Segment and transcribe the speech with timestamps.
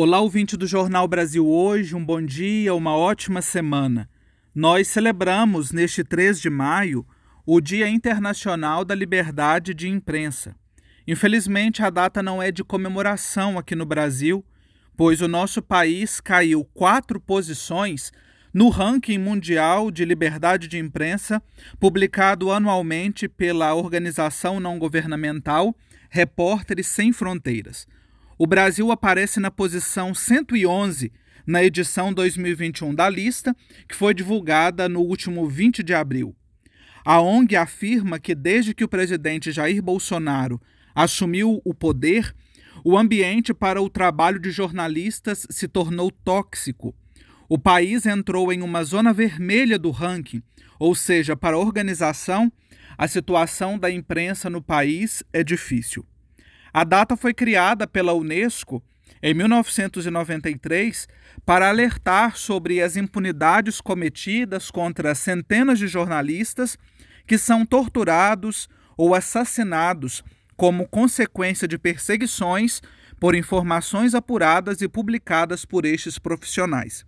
[0.00, 4.08] Olá, ouvinte do Jornal Brasil Hoje, um bom dia, uma ótima semana.
[4.54, 7.04] Nós celebramos, neste 3 de maio,
[7.44, 10.54] o Dia Internacional da Liberdade de Imprensa.
[11.04, 14.44] Infelizmente, a data não é de comemoração aqui no Brasil,
[14.96, 18.12] pois o nosso país caiu quatro posições
[18.54, 21.42] no ranking mundial de liberdade de imprensa,
[21.80, 25.74] publicado anualmente pela organização não governamental
[26.08, 27.84] Repórteres Sem Fronteiras.
[28.40, 31.12] O Brasil aparece na posição 111
[31.44, 33.52] na edição 2021 da lista,
[33.88, 36.36] que foi divulgada no último 20 de abril.
[37.04, 40.60] A ONG afirma que desde que o presidente Jair Bolsonaro
[40.94, 42.32] assumiu o poder,
[42.84, 46.94] o ambiente para o trabalho de jornalistas se tornou tóxico.
[47.48, 50.44] O país entrou em uma zona vermelha do ranking,
[50.78, 52.52] ou seja, para a organização,
[52.96, 56.06] a situação da imprensa no país é difícil.
[56.72, 58.82] A data foi criada pela Unesco
[59.22, 61.08] em 1993
[61.44, 66.76] para alertar sobre as impunidades cometidas contra centenas de jornalistas
[67.26, 70.22] que são torturados ou assassinados
[70.56, 72.82] como consequência de perseguições
[73.20, 77.04] por informações apuradas e publicadas por estes profissionais.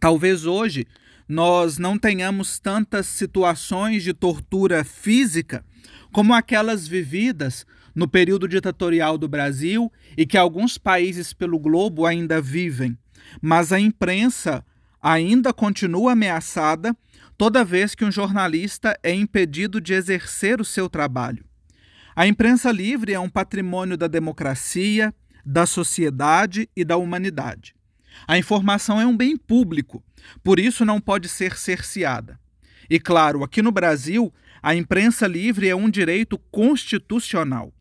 [0.00, 0.86] Talvez hoje
[1.28, 5.64] nós não tenhamos tantas situações de tortura física
[6.12, 12.40] como aquelas vividas no período ditatorial do Brasil e que alguns países pelo globo ainda
[12.40, 12.96] vivem.
[13.40, 14.64] Mas a imprensa
[15.00, 16.96] ainda continua ameaçada
[17.36, 21.44] toda vez que um jornalista é impedido de exercer o seu trabalho.
[22.14, 27.74] A imprensa livre é um patrimônio da democracia, da sociedade e da humanidade.
[28.28, 30.04] A informação é um bem público,
[30.42, 32.38] por isso não pode ser cerceada.
[32.88, 37.72] E claro, aqui no Brasil, a imprensa livre é um direito constitucional.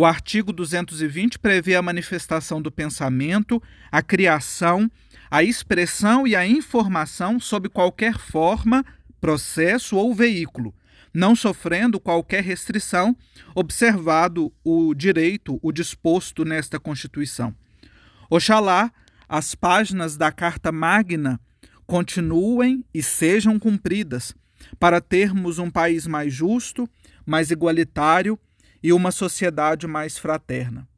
[0.00, 3.60] O artigo 220 prevê a manifestação do pensamento,
[3.90, 4.88] a criação,
[5.28, 8.84] a expressão e a informação sob qualquer forma,
[9.20, 10.72] processo ou veículo,
[11.12, 13.16] não sofrendo qualquer restrição,
[13.56, 17.52] observado o direito, o disposto nesta Constituição.
[18.30, 18.92] Oxalá
[19.28, 21.40] as páginas da Carta Magna
[21.88, 24.32] continuem e sejam cumpridas,
[24.78, 26.88] para termos um país mais justo,
[27.26, 28.38] mais igualitário
[28.82, 30.88] e uma sociedade mais fraterna.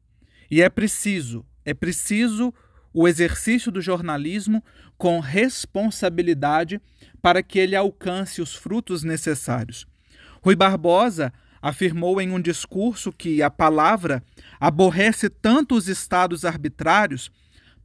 [0.49, 2.53] E é preciso, é preciso
[2.93, 4.63] o exercício do jornalismo
[4.97, 6.81] com responsabilidade
[7.21, 9.87] para que ele alcance os frutos necessários.
[10.43, 11.31] Rui Barbosa
[11.61, 14.23] afirmou em um discurso que a palavra
[14.59, 17.31] aborrece tanto os estados arbitrários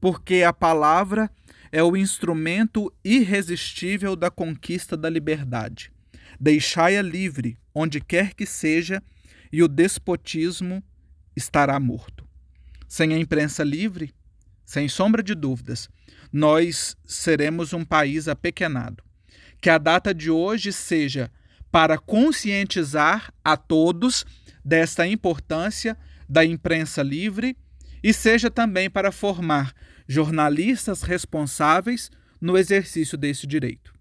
[0.00, 1.30] porque a palavra
[1.70, 5.92] é o instrumento irresistível da conquista da liberdade.
[6.40, 9.02] Deixai-a livre, onde quer que seja,
[9.52, 10.82] e o despotismo
[11.34, 12.26] estará morto.
[12.88, 14.14] Sem a imprensa livre,
[14.64, 15.88] sem sombra de dúvidas,
[16.32, 19.02] nós seremos um país apequenado.
[19.60, 21.30] Que a data de hoje seja
[21.70, 24.24] para conscientizar a todos
[24.64, 25.96] desta importância
[26.28, 27.56] da imprensa livre
[28.02, 29.72] e seja também para formar
[30.08, 33.95] jornalistas responsáveis no exercício desse direito.